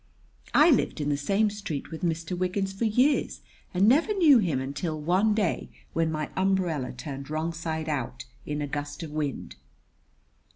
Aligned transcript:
I 0.55 0.71
lived 0.71 0.99
in 0.99 1.09
the 1.09 1.15
same 1.15 1.51
street 1.51 1.91
with 1.91 2.01
Mr. 2.01 2.35
Wiggins 2.35 2.73
for 2.73 2.85
years, 2.85 3.41
and 3.71 3.87
never 3.87 4.15
knew 4.15 4.39
him 4.39 4.59
until 4.59 4.99
one 4.99 5.35
day 5.35 5.69
when 5.93 6.11
my 6.11 6.31
umbrella 6.35 6.91
turned 6.91 7.29
wrong 7.29 7.53
side 7.53 7.87
out 7.87 8.25
in 8.43 8.63
a 8.63 8.67
gust 8.67 9.03
of 9.03 9.11
wind." 9.11 9.57